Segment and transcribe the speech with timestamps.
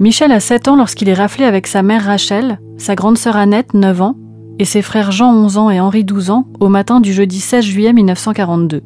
[0.00, 3.74] Michel a 7 ans lorsqu'il est raflé avec sa mère Rachel, sa grande sœur Annette,
[3.74, 4.16] 9 ans,
[4.58, 7.62] et ses frères Jean, 11 ans, et Henri, 12 ans, au matin du jeudi 16
[7.62, 8.80] juillet 1942.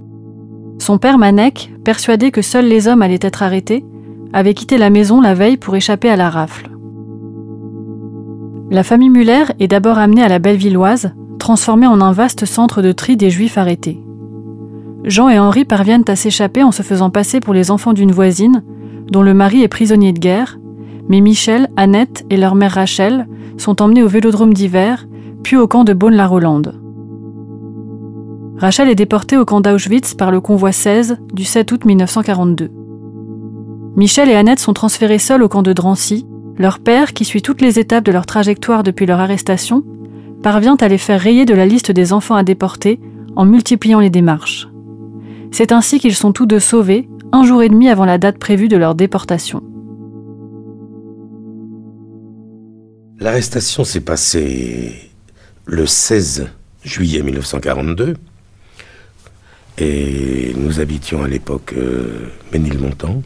[0.81, 3.85] Son père Manek, persuadé que seuls les hommes allaient être arrêtés,
[4.33, 6.69] avait quitté la maison la veille pour échapper à la rafle.
[8.73, 12.91] La famille Muller est d'abord amenée à la Bellevilloise, transformée en un vaste centre de
[12.91, 14.03] tri des juifs arrêtés.
[15.05, 18.65] Jean et Henri parviennent à s'échapper en se faisant passer pour les enfants d'une voisine,
[19.13, 20.59] dont le mari est prisonnier de guerre,
[21.09, 23.27] mais Michel, Annette et leur mère Rachel
[23.59, 25.07] sont emmenés au vélodrome d'hiver,
[25.43, 26.81] puis au camp de Beaune-la-Rolande.
[28.57, 32.71] Rachel est déportée au camp d'Auschwitz par le convoi 16 du 7 août 1942.
[33.97, 36.27] Michel et Annette sont transférés seuls au camp de Drancy.
[36.57, 39.85] Leur père, qui suit toutes les étapes de leur trajectoire depuis leur arrestation,
[40.43, 43.01] parvient à les faire rayer de la liste des enfants à déporter
[43.37, 44.69] en multipliant les démarches.
[45.51, 48.69] C'est ainsi qu'ils sont tous deux sauvés, un jour et demi avant la date prévue
[48.69, 49.63] de leur déportation.
[53.21, 55.11] L'arrestation s'est passée
[55.67, 56.49] le 16
[56.85, 58.17] juillet 1942
[59.79, 63.23] et nous habitions à l'époque euh, Ménilmontant,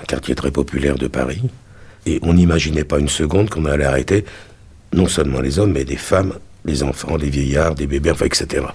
[0.00, 1.42] un quartier très populaire de Paris,
[2.04, 4.24] et on n'imaginait pas une seconde qu'on allait arrêter
[4.92, 6.34] non seulement les hommes, mais des femmes,
[6.64, 8.66] des enfants, des vieillards, des bébés, enfin, etc.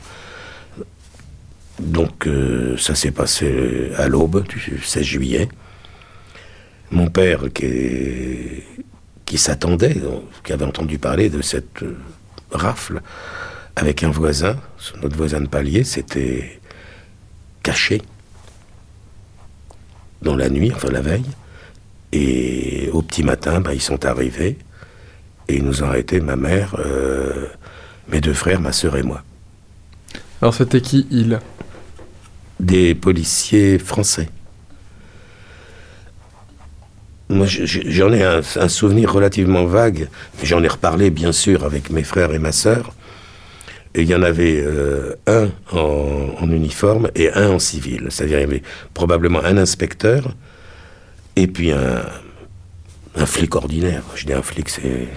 [1.80, 5.50] Donc euh, ça s'est passé à l'aube du 16 juillet.
[6.91, 8.63] Mon père, qui est
[9.31, 9.96] qui s'attendait,
[10.44, 11.96] qui avait entendu parler de cette euh,
[12.52, 13.02] rafle,
[13.78, 14.58] avec un voisin,
[15.02, 16.59] notre voisin de palier, s'était
[17.64, 18.02] caché
[20.22, 21.31] dans la nuit, enfin la veille,
[22.12, 24.58] et au petit matin, ben, ils sont arrivés
[25.48, 27.48] et ils nous ont arrêtés, ma mère, euh,
[28.09, 29.24] mes deux frères, ma sœur et moi.
[30.42, 31.40] Alors c'était qui ils
[32.59, 34.28] Des policiers français.
[37.31, 40.09] Moi, j'en ai un, souvenir relativement vague.
[40.44, 42.94] J'en ai reparlé, bien sûr, avec mes frères et ma sœur.
[43.96, 48.08] Et il y en avait euh, un en, uniforme et un en civil.
[48.09, 50.36] C'est-à-dire, il y avait probablement un inspecteur
[51.38, 52.03] et puis un,
[53.25, 54.03] flic ordinaire.
[54.16, 55.08] Je dis un flic, c'est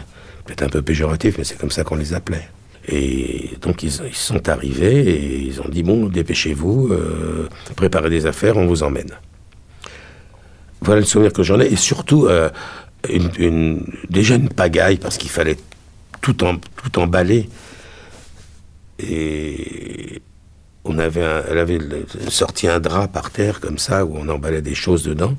[0.45, 2.49] peut-être un peu péjoratif, mais c'est comme ça qu'on les appelait.
[2.87, 8.57] Et donc ils, sont arrivés et ils ont dit bon, dépêchez-vous, euh, préparez des affaires,
[8.57, 9.11] on vous emmène.
[10.85, 11.67] Voilà le souvenir que j'en ai.
[11.67, 12.51] Et surtout, euh,
[14.11, 15.57] déjà une pagaille, parce qu'il fallait
[16.21, 17.49] tout, tout emballer.
[18.99, 20.21] Et
[20.85, 21.79] on avait elle avait
[22.29, 25.35] sorti un drap par terre, comme ça, où on emballait des choses dedans.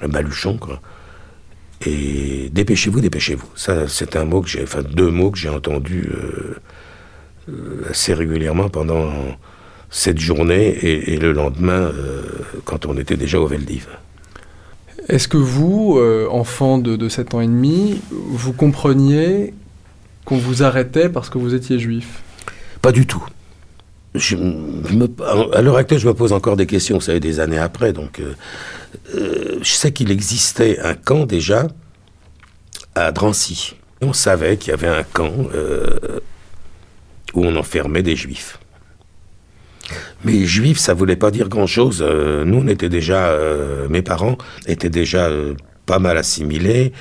[0.00, 0.80] Un baluchon, quoi.
[1.86, 3.48] Et dépêchez-vous, dépêchez-vous.
[3.54, 6.56] Ça, c'est un mot que j'ai, enfin deux mots que j'ai entendus euh,
[7.48, 9.12] euh, assez régulièrement pendant
[9.90, 11.92] cette journée et, le lendemain,
[12.64, 13.86] quand on était déjà au Veldiv.
[15.08, 19.52] Est-ce que vous, euh, enfant de, 7 ans et demi, vous compreniez
[20.24, 22.22] qu'on vous arrêtait parce que vous étiez juif?
[22.80, 23.24] Pas du tout.
[24.14, 27.92] à l'heure actuelle, je me pose encore des questions, vous savez, des années après.
[27.92, 28.34] Euh,
[29.14, 31.66] euh, je sais qu'il existait un camp déjà
[32.94, 33.74] à Drancy.
[34.02, 35.32] On savait qu'il y avait un camp
[37.34, 38.58] où on enfermait des juifs.
[40.24, 42.04] Mais juif, ça voulait pas dire grand-chose.
[42.06, 45.54] Euh, nous, on était déjà, euh, mes parents étaient déjà euh,
[45.86, 46.92] pas mal assimilés.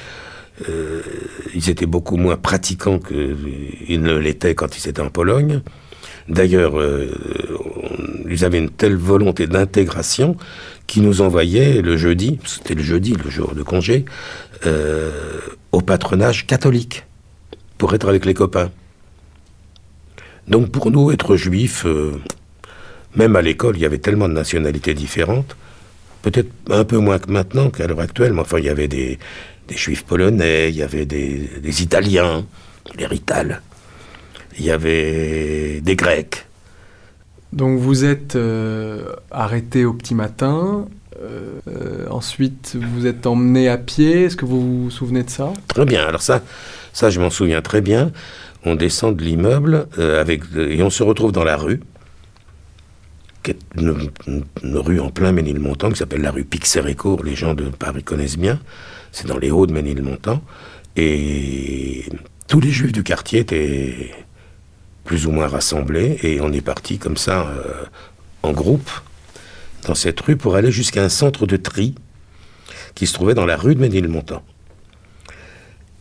[1.56, 5.62] ils étaient beaucoup moins pratiquants qu'ils ne l'étaient quand ils étaient en Pologne.
[6.30, 6.74] D'ailleurs,
[8.30, 10.38] ils avaient une telle volonté d'intégration
[10.86, 14.06] qu'ils nous envoyaient le jeudi, c'était le jeudi, le jour de congé,
[15.72, 17.06] au patronage catholique
[17.80, 18.70] pour être avec les copains.
[20.48, 21.88] Donc pour nous, être juif,
[23.16, 25.56] même à l'école, il y avait tellement de nationalités différentes,
[26.22, 29.18] peut-être un peu moins que maintenant qu'à l'heure actuelle, mais enfin, il y avait des,
[29.70, 32.46] juifs polonais, il y avait des, italiens,
[32.98, 33.62] les Rital,
[34.58, 36.46] il y avait des grecs.
[37.54, 40.88] Donc vous êtes euh, arrêté au petit matin,
[41.22, 45.52] euh, ensuite vous êtes emmené à pied, est-ce que vous vous souvenez de ça?
[45.68, 46.42] Très bien, alors ça,
[46.94, 48.12] ça je m'en souviens très bien.
[48.64, 51.82] On descend de l'immeuble euh, avec et on se retrouve dans la rue
[53.44, 57.70] qui est une, rue en plein Ménilmontant, qui s'appelle la rue Pixérécourt, les gens de
[57.70, 58.60] Paris connaissent bien,
[59.12, 60.42] c'est dans les hauts de Ménilmontant,
[60.96, 62.06] et
[62.48, 64.12] tous les juifs du quartier étaient
[65.06, 67.86] plus ou moins rassemblés, et on est parti comme ça, euh,
[68.44, 68.90] en groupe,
[69.88, 71.96] dans cette rue, pour aller jusqu'à un centre de tri,
[72.94, 74.44] qui se trouvait dans la rue de Ménilmontant.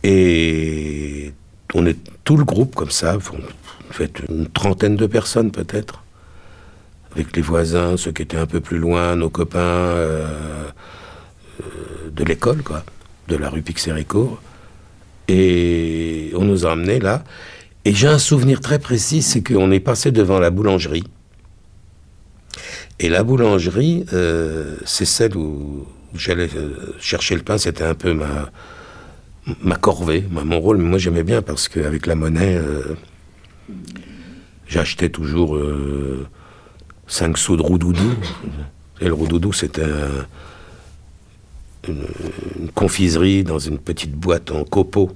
[0.03, 1.33] Et
[1.73, 6.03] on est tout le groupe comme ça, en fait une trentaine de personnes peut-être
[7.13, 10.27] avec les voisins, ceux qui étaient un peu plus loin, nos copains euh,
[11.61, 12.83] euh, de l'école, quoi,
[13.27, 14.41] de la rue Pixéricourt.
[15.27, 17.23] Et on nous a emmenés là.
[17.83, 21.03] Et j'ai un souvenir très précis, c'est qu'on est passé devant la boulangerie.
[22.99, 26.49] Et la boulangerie, euh, c'est celle où j'allais
[26.99, 28.51] chercher le pain, c'était un peu ma,
[29.61, 30.77] ma corvée, mon rôle.
[30.77, 32.59] Mais moi j'aimais bien parce qu'avec la monnaie,
[34.67, 35.57] j'achetais toujours
[37.11, 38.15] 5 sous de roudoudou.
[39.01, 39.83] Et le roudoudou, c'était
[41.87, 42.05] une,
[42.73, 45.11] confiserie dans une petite boîte en copeaux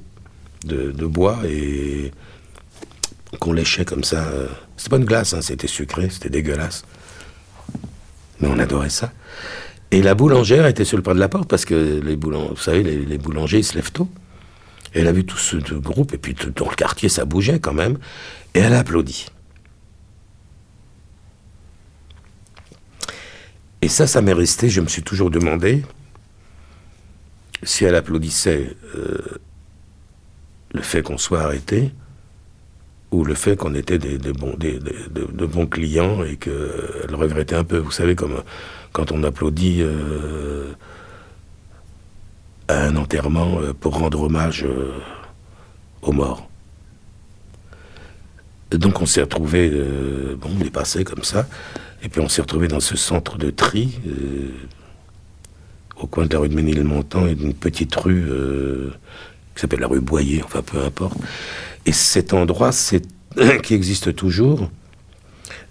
[0.66, 2.12] de, bois et
[3.40, 4.28] qu'on léchait comme ça.
[4.76, 6.84] C'était pas une glace, hein, c'était sucré, c'était dégueulasse.
[8.42, 9.14] Mais on adorait ça.
[9.92, 12.62] Et la boulangère était sur le pas de la porte parce que les boulangers, vous
[12.62, 14.10] savez, les, boulangers, ils se lèvent tôt.
[14.94, 17.98] Elle a vu tout ce groupe, et puis dans le quartier, ça bougeait quand même.
[18.54, 19.28] Et elle a applaudi.
[23.86, 24.68] Et ça, ça m'est resté.
[24.68, 25.84] Je me suis toujours demandé
[27.62, 29.20] si elle applaudissait euh,
[30.74, 31.92] le fait qu'on soit arrêté
[33.12, 34.32] ou le fait qu'on était de
[35.46, 37.78] bons clients et qu'elle regrettait un peu.
[37.78, 38.42] Vous savez, comme
[38.92, 40.74] quand on applaudit euh,
[42.68, 44.66] un enterrement euh, pour rendre hommage
[46.02, 46.50] aux morts.
[48.72, 49.70] Donc on s'est retrouvé,
[50.40, 51.48] bon, on est passé comme ça.
[52.06, 54.52] Et puis on s'est retrouvé dans ce centre de tri, euh,
[55.98, 58.94] au coin de la rue de Ménilmontant et d'une petite rue euh,
[59.56, 61.18] qui s'appelle la rue Boyer, enfin peu importe.
[61.88, 62.70] Et cet endroit
[63.64, 64.70] qui existe toujours,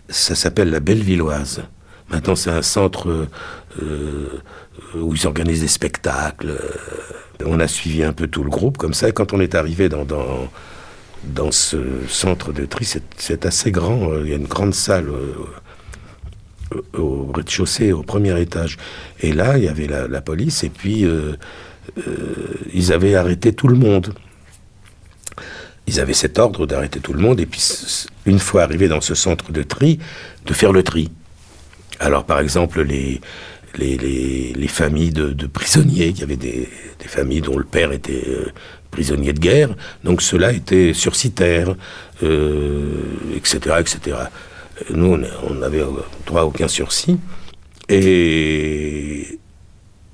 [0.09, 1.63] ça s'appelle la Bellevilloise.
[2.11, 3.29] Maintenant, c'est un centre
[3.81, 4.43] euh,
[4.97, 6.59] où ils organisent des spectacles.
[7.47, 9.09] On a suivi un peu tout le groupe comme ça.
[9.09, 10.05] Et quand on est arrivé dans,
[11.27, 11.77] dans ce
[12.09, 12.87] centre de tri,
[13.17, 14.21] c'est assez grand.
[14.23, 15.09] Il y a une grande salle
[16.93, 18.77] au rez-de-chaussée, au premier étage.
[19.21, 21.37] Et là, il y avait la, police, et puis euh,
[21.99, 22.03] euh,
[22.73, 24.15] ils avaient arrêté tout le monde.
[25.87, 27.63] Ils avaient cet ordre d'arrêter tout le monde, et puis
[28.27, 29.99] une fois arrivés dans ce centre de tri,
[30.47, 31.11] de faire le tri.
[32.01, 33.21] Alors, par exemple, les,
[33.77, 36.69] les, familles de, prisonniers, il y avait des,
[37.07, 38.25] familles dont le père était
[38.95, 39.71] euh, prisonnier de guerre,
[40.05, 41.75] donc ceux-là étaient sursitaires,
[42.23, 44.17] etc., etc.
[44.91, 45.83] Nous, on n'avait
[46.27, 47.19] droit aucun sursis.
[47.89, 49.39] Et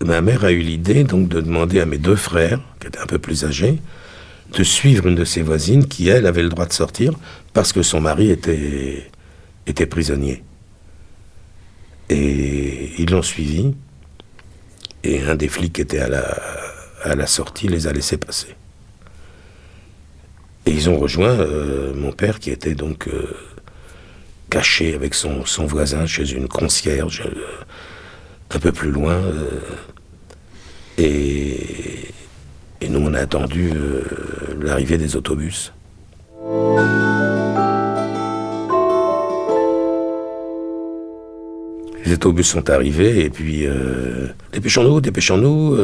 [0.04, 3.18] ma mère a eu l'idée de demander à mes deux frères, qui étaient un peu
[3.18, 3.78] plus âgés,
[4.56, 7.12] de suivre une de ses voisines qui, elle, avait le droit de sortir
[7.52, 9.10] parce que son mari était,
[9.66, 10.42] était prisonnier.
[12.08, 13.72] Et ils l'ont suivi.
[15.04, 16.36] Et un des flics qui était à la,
[17.04, 18.48] à la sortie les a laissés passer.
[20.66, 23.34] Et ils ont rejoint euh, mon père qui était donc euh,
[24.50, 29.20] caché avec son, voisin chez une concierge euh, un peu plus loin.
[30.98, 32.08] Et,
[32.88, 33.70] nous, on a attendu
[34.60, 35.72] l'arrivée des autobus.
[42.04, 43.66] Les autobus sont arrivés et puis
[44.52, 45.78] dépêchons-nous, dépêchons-nous.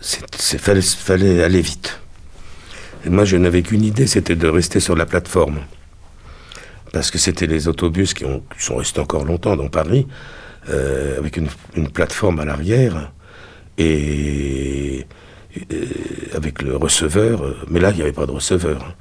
[0.00, 1.99] Fallait, fallait aller vite.
[3.06, 5.60] Moi, je n'avais qu'une idée, c'était de rester sur la plateforme
[6.92, 10.06] parce que c'était les autobus qui, ont, sont restés encore longtemps dans Paris,
[10.68, 13.12] euh, avec une, une plateforme à l'arrière,
[13.78, 15.06] et,
[15.56, 15.66] et
[16.34, 18.94] avec le receveur, euh, mais là, il n'y avait pas de receveur, hein,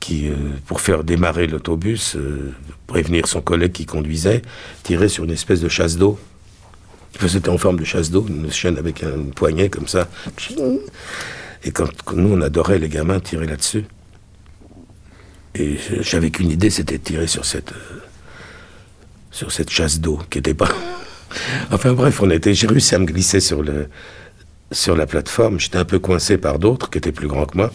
[0.00, 0.34] qui, euh,
[0.66, 2.52] pour faire démarrer l'autobus, euh,
[2.86, 4.42] prévenir son collègue qui conduisait,
[4.82, 6.18] tirait sur une espèce de chasse d'eau.
[7.26, 10.08] C'était en forme de chasse d'eau, une chaîne avec un poignet comme ça.
[11.64, 13.86] Et quand, nous, on adorait les gamins tirer là-dessus.
[15.54, 18.00] Et j'avais qu'une idée, c'était de tirer sur cette, euh,
[19.30, 20.68] sur cette chasse d'eau qui était pas.
[21.70, 22.54] enfin bref, on était.
[22.54, 23.88] J'ai réussi à me glisser sur le,
[24.72, 25.58] sur la plateforme.
[25.58, 27.72] J'étais un peu coincé par d'autres qui étaient plus grands que moi.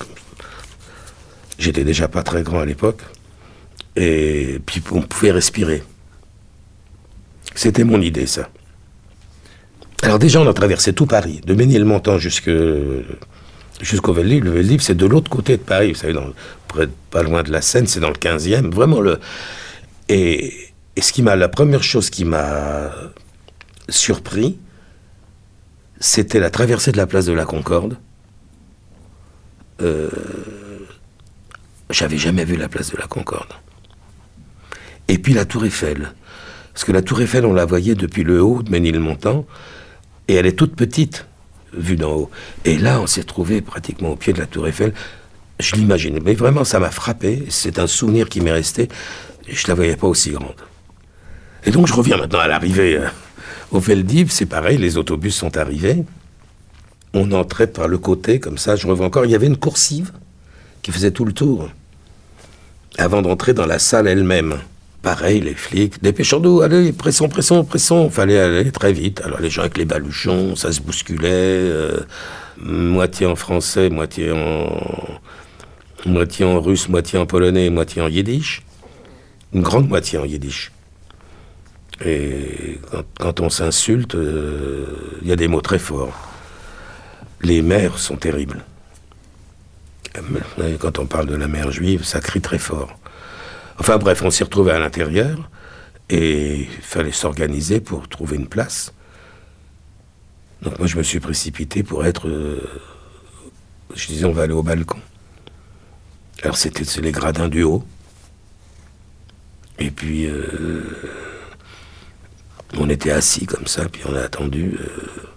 [1.58, 3.02] J'étais déjà pas très grand à l'époque.
[3.96, 5.84] Et puis on pouvait respirer.
[7.56, 8.50] C'était mon idée, ça.
[10.04, 12.50] Alors déjà, on a traversé tout Paris, de Ménilmontant jusque
[13.82, 14.44] jusqu'au Veldiv.
[14.44, 16.16] Le Veldiv, c'est de l'autre côté de Paris, vous savez,
[17.12, 18.72] pas loin de la Seine, c'est dans le 15e.
[18.72, 19.20] Vraiment le.
[20.08, 20.54] Et,
[20.96, 22.92] et ce qui m'a, la première chose qui m'a
[23.88, 24.58] surpris,
[26.00, 27.98] c'était la traversée de la place de la Concorde.
[29.82, 30.10] Euh,
[31.90, 33.54] J'avais jamais vu la place de la Concorde.
[35.08, 36.14] Et puis la Tour Eiffel.
[36.74, 39.46] Parce que la Tour Eiffel, on la voyait depuis le haut de Ménilmontant,
[40.28, 41.26] et elle est toute petite,
[41.74, 42.30] vue d'en haut.
[42.66, 44.94] Et là, on s'est trouvé pratiquement au pied de la Tour Eiffel.
[45.60, 47.46] Je l'imagine, mais vraiment, ça m'a frappé.
[47.50, 48.88] C'est un souvenir qui m'est resté.
[49.48, 50.56] Je la voyais pas aussi grande.
[51.66, 53.08] Et donc, je reviens maintenant à l'arrivée euh,
[53.72, 54.32] au Veldiv.
[54.32, 56.04] C'est pareil, les autobus sont arrivés.
[57.14, 58.76] On entrait par le côté, comme ça.
[58.76, 59.26] Je revois encore.
[59.26, 60.12] Il y avait une coursive
[60.82, 61.70] qui faisait tout le tour
[62.98, 64.60] avant d'entrer dans la salle elle-même.
[65.02, 68.10] Pareil, les flics, dépêchons-nous, allez, pressons, pressons, pressons.
[68.10, 69.22] Fallait aller très vite.
[69.24, 72.02] Alors les gens avec les baluchons, ça se bousculait, euh,
[72.58, 75.20] moitié en français, moitié en,
[76.06, 78.64] moitié en russe, moitié en polonais, moitié en yiddish.
[79.54, 80.72] Une grande moitié en yiddish.
[82.04, 82.80] Et
[83.20, 86.14] quand, on s'insulte, euh, il y a des mots très forts.
[87.42, 88.66] Les mères sont terribles.
[90.80, 92.99] Quand on parle de la mère juive, ça crie très fort.
[93.80, 95.50] Enfin bref, on s'y retrouvait à l'intérieur
[96.10, 98.94] et il fallait s'organiser pour trouver une place.
[100.62, 102.28] Donc moi je me suis précipité pour être...
[102.28, 102.62] euh,
[103.96, 105.00] je disais on va aller au balcon.
[106.44, 107.86] Alors c'était les gradins du haut.
[109.78, 110.84] Et puis euh,
[112.78, 114.78] on était assis comme ça, puis on a attendu.
[114.78, 115.30] euh,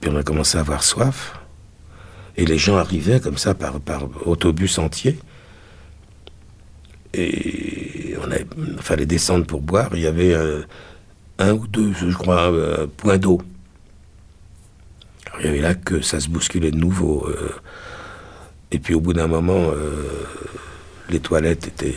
[0.00, 1.38] puis on a commencé à avoir soif.
[2.36, 5.18] Et les gens arrivaient comme ça par, par autobus entier.
[7.18, 8.46] Et on avait,
[8.80, 9.90] fallait descendre pour boire.
[9.94, 10.62] Il y avait euh,
[11.38, 13.40] un ou deux, je crois, euh, points d'eau.
[15.40, 17.26] Il y avait là que ça se bousculait de nouveau.
[17.28, 17.50] euh.
[18.70, 19.70] et puis au bout d'un moment,
[21.08, 21.96] les toilettes étaient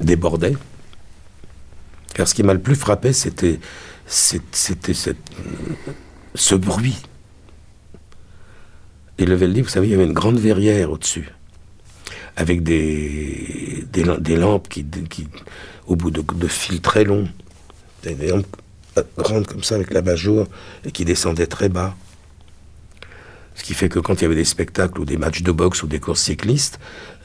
[0.00, 0.56] débordées.
[2.14, 3.58] Car ce qui m'a le plus frappé, c'était
[4.06, 4.94] c'était
[6.34, 6.96] ce bruit.
[9.18, 11.28] Et le Veldiv, vous savez, il y avait une grande verrière au-dessus,
[12.38, 14.86] avec des, des, lam- des lampes qui,
[15.88, 17.28] au bout de, de fils très longs,
[18.04, 18.46] des, lampes
[18.96, 20.46] euh, grandes comme ça, avec la bajour,
[20.84, 21.96] et qui descendaient très bas.
[23.56, 25.82] Ce qui fait que quand il y avait des spectacles ou des matchs de boxe
[25.82, 26.78] ou des courses cyclistes,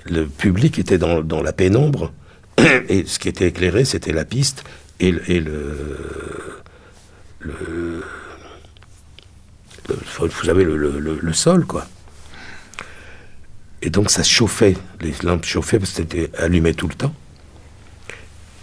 [0.05, 2.12] le public était dans, dans la pénombre,
[2.89, 4.63] et ce qui était éclairé, c'était la piste
[5.00, 6.63] et, le-
[10.20, 11.86] vous savez, le- le sol, quoi.
[13.86, 17.13] Et donc ça chauffait, les lampes chauffaient parce que c'était allumé tout le temps.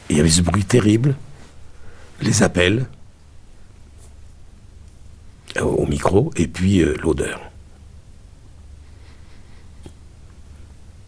[0.08, 1.14] Il y avait ce bruit terrible,
[2.22, 2.86] les appels
[5.58, 7.38] euh, au micro, et puis euh, l'odeur.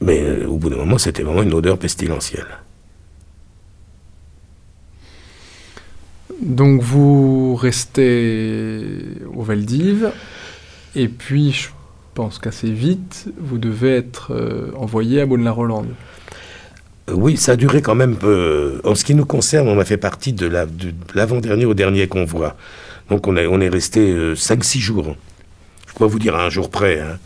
[0.02, 2.58] Mais euh, au bout d'un moment, c'était vraiment une odeur pestilentielle.
[6.42, 10.12] Donc vous restez au Veldiv,
[10.94, 11.70] et puis
[12.14, 15.88] pense qu'assez vite, vous devez être euh, envoyé à Beaune-la-Rolande.
[17.08, 18.16] Euh, Oui, ça a duré quand même.
[18.22, 21.74] euh, en ce qui nous concerne, on a fait partie de la- de l'avant-dernier au
[21.74, 22.56] dernier convoi.
[23.10, 25.16] Donc on, est resté 5-6 jours.
[25.88, 27.00] Je crois vous dire à un jour près.
[27.00, 27.18] hein.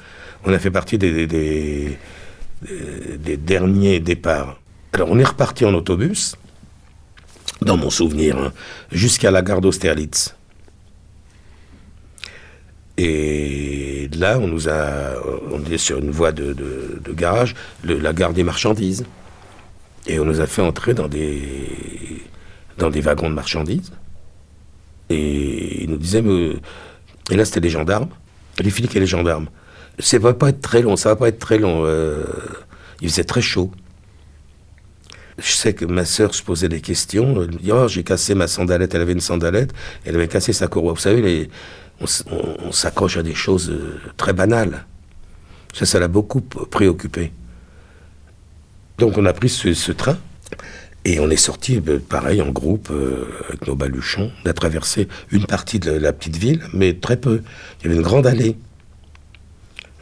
[0.45, 1.97] On a fait partie des
[3.37, 4.59] derniers départs.
[4.93, 6.37] Alors on est reparti en autobus,
[7.61, 8.53] dans mon souvenir, hein,
[8.93, 10.36] jusqu'à la gare d'Austerlitz.
[12.99, 15.15] Et là, on nous a,
[15.53, 19.05] on est sur une voie de, de- garage, la gare des marchandises.
[20.07, 22.23] Et on nous a fait entrer dans des,
[22.79, 23.93] dans des wagons de marchandises.
[25.11, 26.57] Et ils nous disaient, mais-
[27.31, 28.09] et là c'était les gendarmes,
[28.61, 29.49] les flics et les gendarmes.
[29.99, 31.83] Ça va pas être très long, ça va pas être très long.
[31.85, 32.25] euh,
[33.01, 33.71] il faisait très chaud.
[35.39, 37.43] Je sais que ma sœur se posait des questions.
[37.43, 38.95] Elle me dit Oh, j'ai cassé ma sandalette.
[38.95, 39.73] Elle avait une sandalette.
[40.07, 40.95] Elle avait cassé sa courroie.
[40.95, 41.51] Vous savez, les,
[42.01, 44.85] on, s'accroche à des choses euh, très banales.
[45.73, 47.33] Ça, ça l'a beaucoup préoccupé.
[48.99, 50.19] Donc, on a pris ce, train.
[51.05, 54.31] Et on est sorti, euh, pareil, en groupe, euh, avec nos baluchons.
[54.45, 57.43] On a traversé une partie de la petite ville, mais très peu.
[57.81, 58.57] Il y avait une grande allée,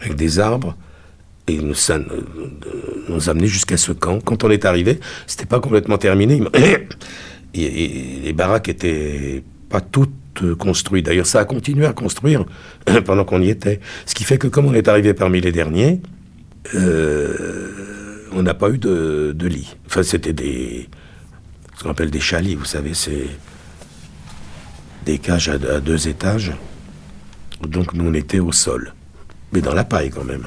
[0.01, 0.77] avec des arbres
[1.47, 1.99] et nous, ça
[3.09, 4.19] nous, a amené jusqu'à ce camp.
[4.21, 6.43] Quand on est arrivé, c'était pas complètement terminé.
[7.55, 11.07] Les baraques étaient pas toutes construites.
[11.07, 12.45] D'ailleurs, ça a continué à construire
[13.05, 13.81] pendant qu'on y était.
[14.07, 16.01] Ce qui fait que comme on est arrivé parmi les derniers,
[16.75, 19.77] euh, on n'a pas eu de, lit.
[19.87, 20.89] Enfin, c'était des
[21.77, 23.27] ce qu'on appelle des chalets, vous savez, c'est
[25.05, 26.53] des cages à, à deux étages.
[27.63, 28.93] Donc nous, on était au sol,
[29.53, 30.45] mais dans la paille quand même.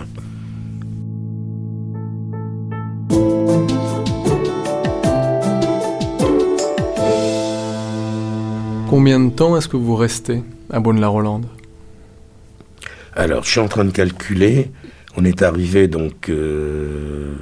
[8.97, 11.45] Combien de temps est-ce que vous restez à Beaune-la-Rolande?
[13.13, 14.71] Alors, je suis en train de calculer.
[15.15, 17.35] On est arrivé donc euh,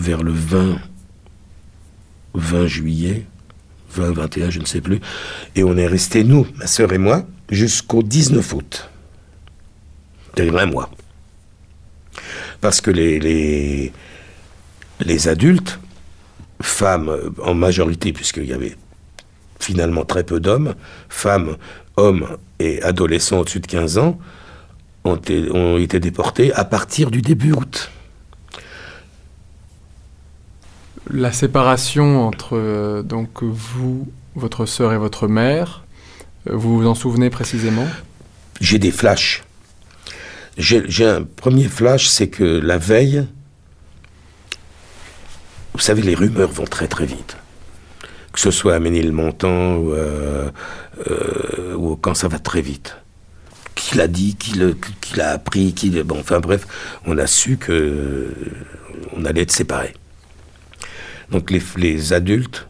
[0.00, 0.78] vers le 20,
[2.34, 3.26] 20 juillet,
[3.90, 5.00] 20, 21, je ne sais plus.
[5.56, 8.88] Et on est resté, nous, ma sœur et moi, jusqu'au 19 août.
[10.32, 10.90] C'est-à-dire un mois.
[12.60, 13.92] Parce que les, les,
[15.00, 15.80] les adultes,
[16.62, 18.76] femmes en majorité, puisqu'il y avait
[19.58, 20.74] finalement très peu d'hommes,
[21.08, 21.56] femmes,
[21.96, 24.18] hommes et adolescents au-dessus de 15 ans,
[25.04, 27.90] ont, été déportés à partir du début août.
[31.08, 35.84] La séparation entre euh, donc vous, votre sœur et votre mère,
[36.48, 37.86] euh, vous vous en souvenez précisément?
[38.60, 39.44] J'ai des flashs.
[40.58, 43.26] J'ai un premier flash, c'est que la veille,
[45.74, 47.36] vous savez, les rumeurs vont très très vite
[48.36, 50.50] que ce soit à Ménilmontant ou, euh,
[51.10, 52.98] euh, ou quand ça va très vite.
[53.74, 54.58] Qui l'a dit, qui
[55.16, 56.66] l'a appris, qui bon, enfin bref,
[57.06, 58.30] on a su que
[59.16, 59.94] on allait être séparés.
[61.30, 62.68] Donc les, adultes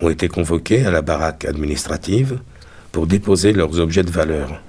[0.00, 2.40] ont été convoqués à la baraque administrative
[2.90, 4.60] pour déposer leurs objets de valeur.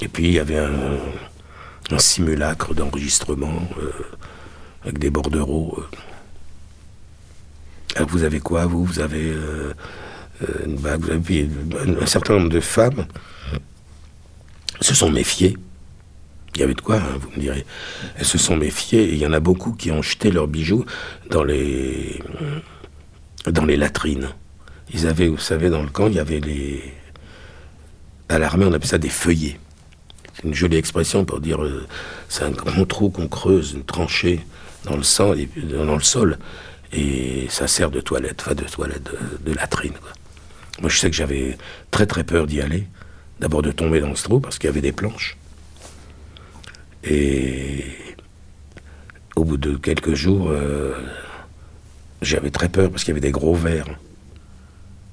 [0.00, 3.90] Et puis il y avait un, simulacre d'enregistrement euh,
[4.82, 5.78] avec des bordereaux.
[8.04, 8.84] Vous avez quoi, vous?
[8.84, 9.72] Vous avez euh,
[10.42, 11.48] euh, une bague, vous avez
[12.00, 13.06] un certain nombre de femmes
[14.80, 15.56] se sont méfiées.
[16.54, 17.66] Il y avait de quoi, hein, vous me direz.
[18.16, 20.84] Elles se sont méfiées et il y en a beaucoup qui ont jeté leurs bijoux
[21.30, 22.22] dans les,
[23.46, 24.28] dans les latrines.
[24.92, 26.82] Ils avaient, vous savez, dans le camp, il y avait les.
[28.28, 29.58] À l'armée, on appelle ça des feuillets.
[30.34, 31.62] C'est une jolie expression pour dire.
[31.62, 31.86] Euh,
[32.28, 34.40] c'est un grand trou qu'on creuse, une tranchée
[34.84, 36.38] dans le sang, dans le sol,
[36.92, 39.10] et ça sert de toilette, enfin de toilette,
[39.44, 39.94] de, latrine.
[40.80, 41.56] Moi, je sais que j'avais
[41.90, 42.86] très très peur d'y aller.
[43.40, 45.36] D'abord de tomber dans ce trou parce qu'il y avait des planches.
[47.04, 47.84] Et
[49.36, 50.94] au bout de quelques jours, euh,
[52.22, 53.86] j'avais très peur parce qu'il y avait des gros vers.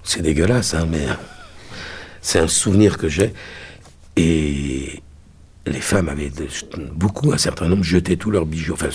[0.03, 1.05] C'est dégueulasse, hein, mais
[2.21, 3.33] c'est un souvenir que j'ai.
[4.15, 5.01] Et
[5.65, 6.31] les femmes avaient
[6.93, 8.73] beaucoup, un certain nombre, jeté tous leurs bijoux.
[8.73, 8.89] Enfin,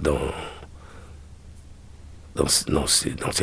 [0.00, 0.18] dans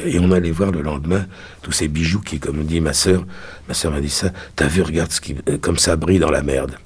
[0.06, 1.26] et on allait voir le lendemain
[1.62, 3.26] tous ces bijoux qui, comme dit ma sœur,
[3.68, 6.32] ma sœur m'a dit ça, t'as vu, regarde ce qui, euh, comme ça brille dans
[6.32, 6.78] la merde.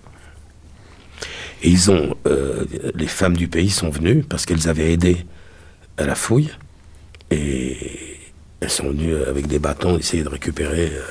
[1.64, 5.26] Et ils ont, euh, les femmes du pays sont venues parce qu'elles avaient aidé
[5.98, 6.52] à la fouille
[7.30, 7.78] et
[8.60, 11.02] elles sont venues avec des bâtons essayer de récupérer euh,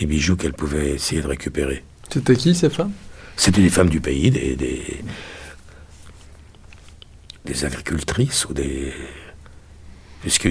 [0.00, 1.82] les bijoux qu'elles pouvaient essayer de récupérer.
[2.12, 2.92] C'était qui ces femmes?
[3.36, 4.82] C'était des femmes du pays, des, des
[7.62, 8.92] agricultrices ou des.
[10.22, 10.48] Puisque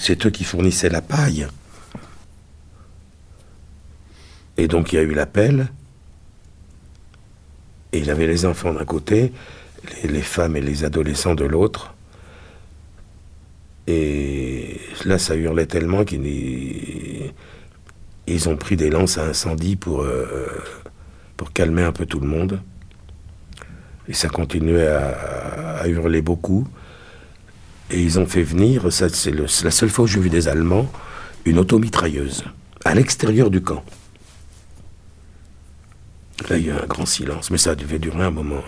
[0.00, 1.46] c'est eux qui fournissaient la paille.
[4.56, 5.68] Et donc il y a eu l'appel.
[7.92, 9.32] Et il avait les enfants d'un côté,
[10.02, 11.94] les, femmes et les adolescents de l'autre.
[13.86, 17.32] Et là, ça hurlait tellement qu'ils
[18.26, 20.48] ils ont pris des lances à incendie pour, euh,
[21.36, 22.60] pour calmer un peu tout le monde.
[24.08, 26.66] Et ça continuait à, hurler beaucoup.
[27.90, 30.90] Et ils ont fait venir, ça c'est la seule fois où j'ai vu des Allemands,
[31.44, 32.44] une automitrailleuse
[32.84, 33.84] à l'extérieur du camp.
[36.48, 38.62] Là, il y a un grand silence, mais ça devait durer un moment.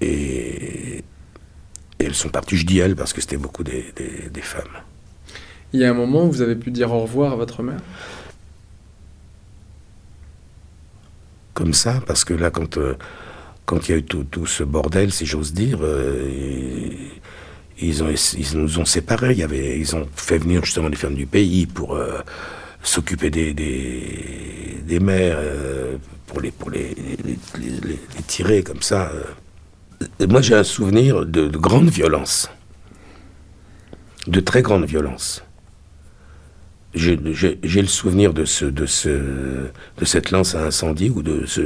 [0.00, 1.04] Et,
[1.98, 3.92] elles sont parties, je dis elles, parce que c'était beaucoup des,
[4.42, 4.64] femmes.
[5.72, 7.80] Il y a un moment où vous avez pu dire au revoir à votre mère?
[11.54, 12.78] Comme ça, parce que là, quand.
[12.78, 12.96] Euh,
[13.66, 16.28] quand il y a eu tout, ce bordel, si j'ose dire, euh,
[17.80, 19.34] ils, ont, ils nous ont séparés.
[19.34, 22.20] Ils ont fait venir justement les femmes du pays pour euh,
[22.82, 25.96] s'occuper des, des, des mères, euh,
[26.26, 26.94] pour, les, pour les,
[27.24, 27.38] les,
[28.26, 29.12] tirer comme ça.
[30.28, 32.50] Moi, j'ai un souvenir de, de grande violence,
[34.26, 35.44] de très grande violence.
[36.94, 41.62] J'ai le souvenir de, ce, de, ce, de cette lance à incendie ou de ce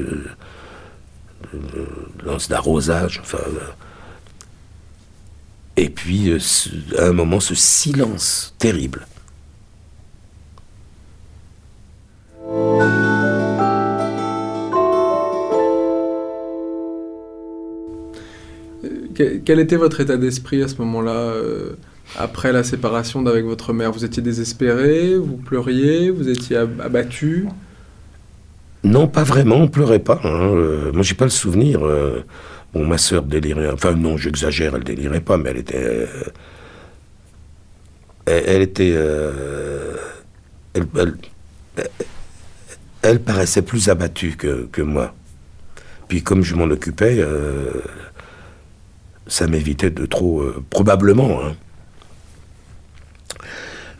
[2.25, 3.21] lance d'arrosage.
[3.23, 3.39] Enfin,
[5.77, 6.39] et puis, euh,
[6.99, 9.07] à un moment, ce silence terrible.
[19.15, 21.77] Quel était votre état d'esprit à ce moment-là, euh,
[22.17, 23.93] après la séparation avec votre mère?
[23.93, 25.17] Vous étiez désespéré?
[25.17, 26.11] Vous pleuriez?
[26.11, 27.49] Vous étiez abattu?
[28.87, 30.21] Non, pas vraiment, on pleurait pas.
[30.23, 30.55] Hein.
[30.55, 31.85] Euh, moi, j'ai pas le souvenir.
[31.85, 32.25] Euh,
[32.73, 33.69] bon, ma sœur délirait.
[33.73, 35.83] Enfin, non, j'exagère, elle délirait pas, mais elle était.
[35.83, 36.07] Euh,
[38.27, 38.97] elle, était.
[40.75, 41.17] Elle,
[43.03, 45.13] elle, paraissait plus abattue que, moi.
[46.07, 47.25] Puis, comme je m'en occupais,
[49.27, 50.45] ça m'évitait de trop.
[50.71, 51.57] probablement, hein,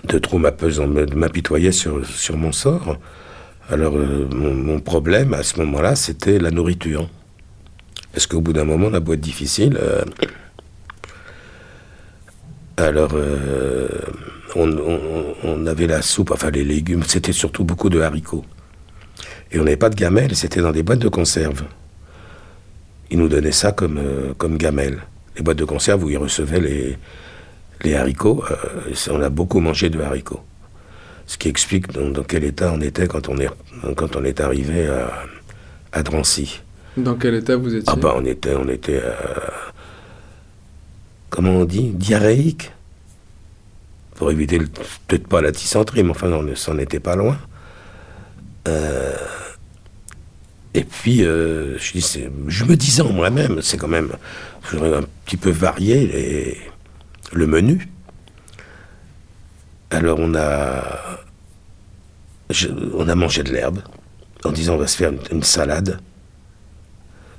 [0.05, 2.99] de trop m'apitoyer sur mon sort.
[3.69, 7.09] Alors, euh, mon, problème à ce moment-là, c'était la nourriture.
[8.13, 9.77] Parce qu'au bout d'un moment, la boîte difficile.
[9.81, 10.05] Euh,
[12.77, 13.89] alors, euh,
[14.55, 18.45] on, avait la soupe, enfin les légumes, c'était surtout beaucoup de haricots.
[19.51, 21.65] Et on n'avait pas de gamelles, c'était dans des boîtes de conserve.
[23.11, 24.01] Ils nous donnaient ça comme,
[24.39, 25.03] comme gamelles.
[25.37, 26.97] Les boîtes de conserve où ils recevaient
[27.83, 28.45] les haricots.
[29.11, 30.43] on a beaucoup mangé de haricots
[31.27, 33.49] ce qui explique dans, dans, quel état on était quand on est,
[33.97, 35.13] quand on est arrivé à,
[35.93, 36.61] à Drancy.
[36.97, 39.13] Dans quel état vous étiez Ah bah on était, on était, euh,
[41.31, 42.73] comment on dit, diarrhéique.
[44.15, 44.59] Pour éviter
[45.09, 47.37] peut-être pas la dysenterie, mais enfin on s'en était pas loin.
[48.67, 49.15] Euh,
[50.73, 54.13] et puis euh, je, dis, je me disais en moi-même, c'est quand même,
[54.65, 56.59] je voudrais un petit peu varier les,
[57.33, 57.89] le menu.
[59.91, 60.83] Alors on a,
[62.51, 63.81] je, on a mangé de l'herbe
[64.45, 66.01] en disant on va se faire une, une salade.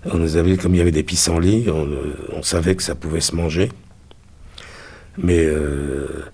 [0.05, 1.87] On nous avait, comme il y avait des pissenlits, on,
[2.33, 3.71] on, savait que ça pouvait se manger.
[5.17, 6.25] Mais euh,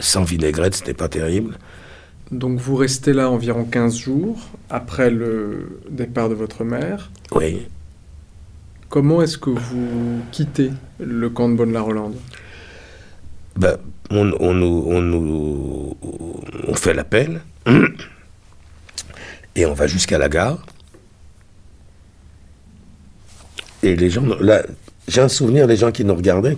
[0.00, 1.56] sans vinaigrette, c'était pas terrible.
[2.30, 7.10] Donc vous restez là environ 15 jours après le départ de votre mère.
[7.32, 7.66] Oui.
[8.88, 12.16] Comment est-ce que vous quittez le camp de Bonne-la-Rolande?
[13.56, 13.76] Ben,
[14.10, 14.24] on,
[16.74, 17.40] fait l'appel
[19.54, 20.64] et on va jusqu'à la gare.
[23.82, 24.62] Et les gens, là,
[25.08, 26.56] j'ai un souvenir des gens qui nous regardaient,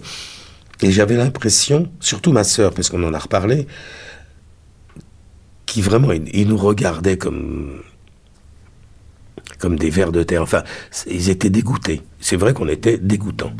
[0.80, 3.66] et j'avais l'impression, surtout ma sœur, parce qu'on en a reparlé,
[5.66, 7.82] qui vraiment, ils, ils, nous regardaient comme,
[9.58, 10.42] comme des vers de terre.
[10.42, 10.62] Enfin,
[11.08, 12.02] ils étaient dégoûtés.
[12.20, 13.52] C'est vrai qu'on était dégoûtants.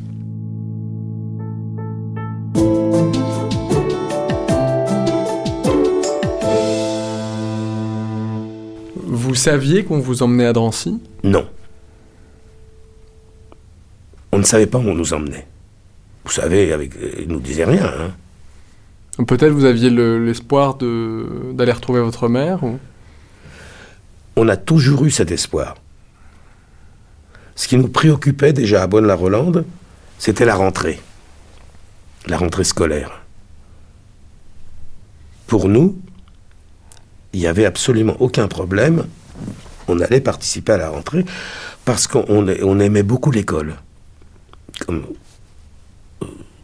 [9.36, 10.98] Vous saviez qu'on vous emmenait à Drancy?
[11.22, 11.46] Non.
[14.32, 15.46] On ne savait pas où on nous emmenait.
[16.24, 17.84] Vous savez, avec, ils nous disaient rien.
[17.84, 19.24] Hein.
[19.26, 22.78] Peut-être vous aviez l'espoir le, d'aller retrouver votre mère ou...
[24.36, 25.74] On a toujours eu cet espoir.
[27.56, 29.66] Ce qui nous préoccupait déjà à Bonne-la-Rolande,
[30.18, 30.98] c'était la rentrée.
[32.26, 33.20] La rentrée scolaire.
[35.46, 35.98] Pour nous,
[37.34, 39.04] il n'y avait absolument aucun problème.
[39.88, 41.24] On allait participer à la rentrée
[41.84, 43.76] parce qu'on on aimait beaucoup l'école.
[44.86, 45.06] Comme,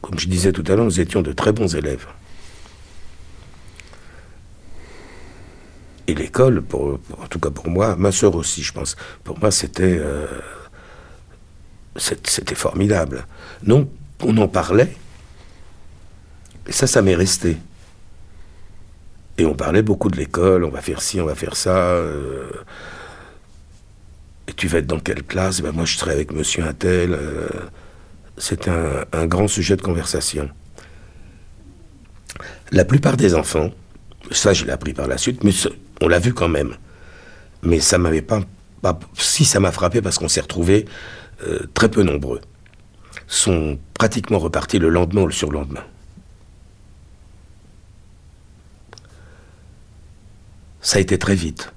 [0.00, 2.06] comme je disais tout à l'heure, nous étions de très bons élèves.
[6.08, 9.98] Et l'école, en tout cas pour moi, ma soeur aussi, je pense, pour moi c'était
[10.00, 10.26] euh,
[11.96, 13.24] c'était formidable.
[13.62, 13.88] Donc
[14.20, 14.94] on en parlait,
[16.66, 17.56] et ça, ça m'est resté.
[19.38, 21.76] Et on parlait beaucoup de l'école, on va faire ci, on va faire ça.
[21.76, 22.50] Euh,
[24.56, 25.60] tu vas être dans quelle classe?
[25.60, 27.12] Ben Moi, je serai avec monsieur Intel.
[27.12, 27.48] Euh,
[28.36, 30.48] c'est un, grand sujet de conversation.
[32.70, 33.70] La plupart des enfants,
[34.30, 35.52] ça je l'ai appris par la suite, mais
[36.00, 36.74] on l'a vu quand même.
[37.62, 38.40] Mais ça m'avait pas,
[38.80, 40.86] pas, Si ça m'a frappé parce qu'on s'est retrouvés
[41.46, 42.40] euh, très peu nombreux.
[43.26, 45.84] Sont pratiquement repartis le lendemain ou le surlendemain.
[50.80, 51.72] Ça a été très vite.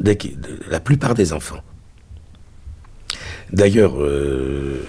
[0.00, 1.62] La plupart des enfants.
[3.52, 4.86] D'ailleurs, euh,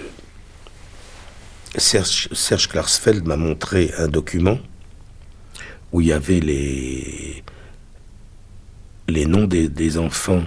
[1.76, 4.60] Serge, Serge Klarsfeld m'a montré un document
[5.92, 7.44] où il y avait les,
[9.26, 10.44] noms des, des enfants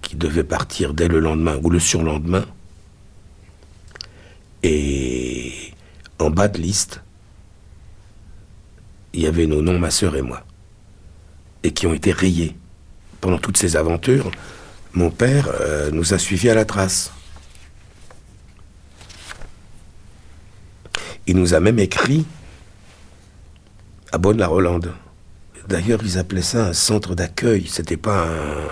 [0.00, 2.46] qui devaient partir dès le lendemain ou le surlendemain.
[4.62, 5.72] Et
[6.18, 7.02] en bas de liste,
[9.12, 10.44] il y avait nos noms, ma sœur et moi,
[11.62, 12.56] et qui ont été rayés.
[13.20, 14.30] Pendant toutes ces aventures,
[14.92, 17.12] mon père euh, nous a suivis à la trace.
[21.26, 22.24] Il nous a même écrit
[24.12, 24.94] à Bonne-la-Rolande.
[25.68, 27.66] D'ailleurs, ils appelaient ça un centre d'accueil.
[27.66, 28.68] C'était pas un.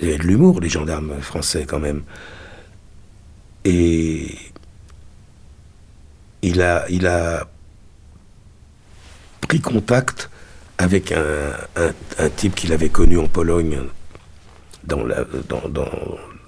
[0.00, 2.02] Il y avait de l'humour, les gendarmes français, quand même.
[3.64, 4.36] Et.
[6.42, 7.48] Il a, il a
[9.42, 10.28] pris contact
[10.82, 11.52] avec un,
[12.18, 13.78] un, type qu'il avait connu en Pologne,
[14.84, 15.88] dans la, dans, dans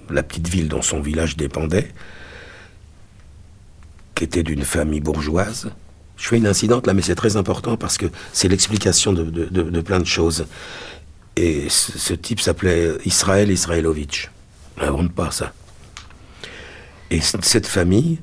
[0.09, 1.93] la petite ville dont son village dépendait,
[4.13, 5.71] qui était d'une famille bourgeoise.
[6.17, 9.45] Je fais une incidente là, mais c'est très important parce que c'est l'explication de, de,
[9.45, 10.45] de, plein de choses.
[11.37, 14.31] Et ce, type s'appelait Israël Israelovitch.
[14.81, 15.53] On pas ça.
[17.09, 18.19] Et cette famille,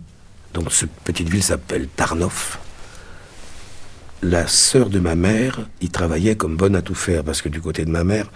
[0.52, 2.58] donc cette petite ville s'appelle Tarnov.
[4.22, 7.60] La sœur de ma mère y travaillait comme bonne à tout faire parce que du
[7.60, 8.30] côté de ma mère,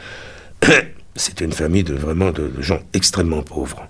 [1.14, 3.86] c'était une famille de vraiment de, gens extrêmement pauvres.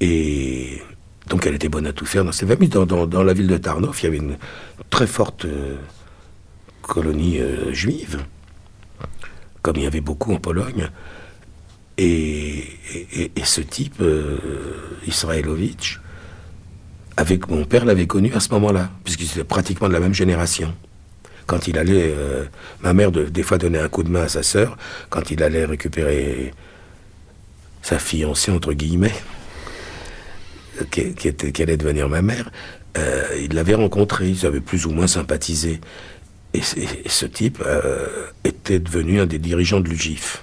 [0.00, 0.82] Et
[1.28, 2.68] donc elle était bonne à tout faire dans ses familles.
[2.68, 4.38] Dans, la ville de Tarnov, il y avait une
[4.90, 5.76] très forte euh,
[6.82, 8.24] colonie euh, juive,
[9.62, 10.90] comme il y avait beaucoup en Pologne.
[11.98, 12.64] Et
[13.42, 14.36] ce type, euh,
[15.06, 16.00] Israelovitch,
[17.16, 20.74] avec mon père l'avait connu à ce moment-là, puisqu'il était pratiquement de la même génération.
[21.46, 22.44] Quand il allait, euh,
[22.80, 24.76] ma mère de, des fois donnait un coup de main à sa sœur,
[25.10, 26.52] quand il allait récupérer
[27.82, 29.14] sa fiancée, entre guillemets,
[30.90, 32.50] qui, qui, était, qui allait devenir ma mère,
[32.96, 35.80] euh, il l'avait rencontré, ils avaient plus ou moins sympathisé.
[36.54, 38.06] Et, ce type euh,
[38.44, 40.42] était devenu un des dirigeants de l'UGIF.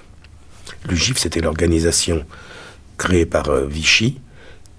[0.88, 2.24] L'UGIF, c'était l'organisation
[2.98, 4.20] créée par euh, Vichy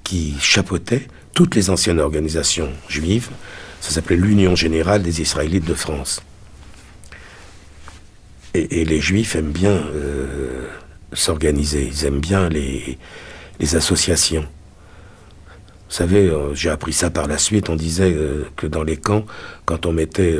[0.03, 3.29] qui chapeautait toutes les anciennes organisations juives.
[3.81, 6.23] Ça s'appelait l'Union générale des Israélites de France.
[8.55, 10.69] Et, les Juifs aiment bien euh,
[11.11, 12.97] s'organiser, ils aiment bien les,
[13.75, 14.47] associations.
[15.89, 17.69] Vous savez, euh, j'ai appris ça par la suite.
[17.69, 19.25] On disait euh, que dans les camps,
[19.65, 20.37] quand on mettait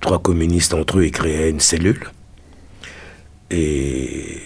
[0.00, 2.10] trois communistes entre eux, ils créaient une cellule.
[3.50, 4.40] Et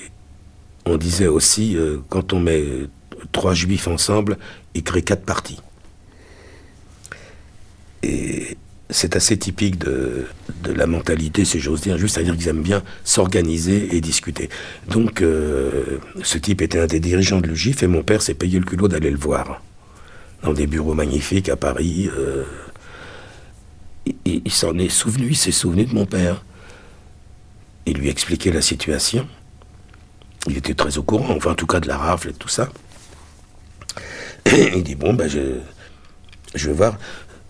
[0.86, 1.76] on disait aussi,
[2.08, 2.64] quand on met
[3.32, 4.38] trois juifs ensemble,
[4.74, 5.58] ils créent quatre partis.
[8.02, 8.56] Et
[8.90, 10.26] c'est assez typique de,
[10.64, 14.48] la mentalité, si j'ose dire, juste c'est-à-dire qu'ils aiment bien s'organiser et discuter.
[14.88, 18.58] Donc, euh, ce type était un des dirigeants de l'UGIF et mon père s'est payé
[18.58, 19.62] le culot d'aller le voir
[20.42, 22.10] dans des bureaux magnifiques à Paris.
[22.16, 22.44] Euh,
[24.24, 26.44] il s'en est souvenu, il s'est souvenu de mon père.
[27.86, 29.26] Il lui expliquait la situation.
[30.48, 32.68] Il était très au courant, enfin en tout cas de la rafle et tout ça.
[34.74, 35.58] il dit bon ben je,
[36.54, 36.96] je vais voir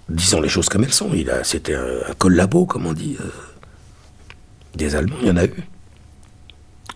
[0.08, 1.10] disons les choses comme elles sont.
[1.14, 3.16] Il a, c'était un, un collabo, comme on dit.
[3.20, 3.28] Euh,
[4.74, 5.54] des Allemands, il y en a eu.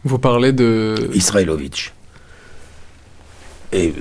[0.04, 1.10] Vous parlez de...
[1.14, 1.92] Israelovitch.
[3.72, 3.92] Et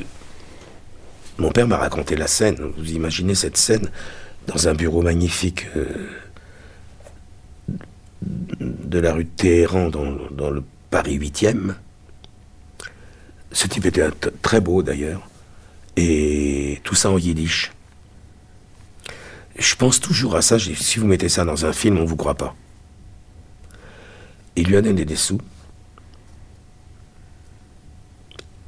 [1.38, 2.58] mon père m'a raconté la scène.
[2.78, 3.90] Vous imaginez cette scène
[4.48, 5.86] dans un bureau magnifique euh,
[8.62, 11.74] de la rue de Téhéran, dans, dans le Paris 8e.
[13.52, 14.08] Ce type était
[14.42, 15.28] très beau d'ailleurs.
[15.98, 17.72] Et tout ça en yiddish.
[19.58, 20.60] Je pense toujours à ça.
[20.60, 22.56] Si vous mettez ça dans un film, on vous croit pas.
[24.56, 25.40] Il lui a donné des sous.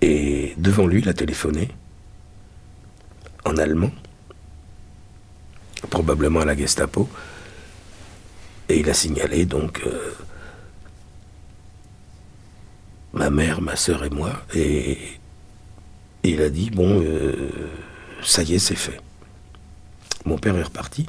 [0.01, 1.69] Et devant lui, il a téléphoné
[3.45, 3.91] en allemand,
[5.89, 7.09] probablement à la Gestapo.
[8.69, 10.13] Et il a signalé donc euh,
[13.13, 14.33] ma mère, ma soeur et moi.
[14.53, 14.97] Et,
[16.27, 17.49] et il a dit bon, euh,
[18.21, 18.99] ça y est, c'est fait.
[20.25, 21.05] Mon père est reparti.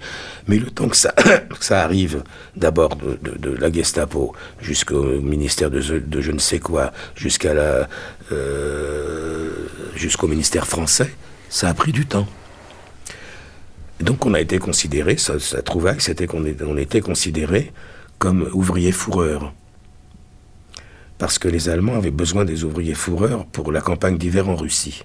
[0.46, 1.12] Mais le temps que ça,
[1.58, 2.22] que ça arrive,
[2.56, 7.88] d'abord de, la Gestapo jusqu'au ministère de, je ne sais quoi, jusqu'à la,
[8.30, 9.50] euh,
[9.96, 11.12] jusqu'au ministère français,
[11.48, 12.28] ça a pris du temps.
[14.00, 17.72] Donc on a été considéré, ça, ça trouvaille, c'était qu'on on était considéré
[18.20, 19.52] comme ouvriers fourreurs.
[21.18, 25.04] Parce que les Allemands avaient besoin des ouvriers fourreurs pour la campagne d'hiver en Russie.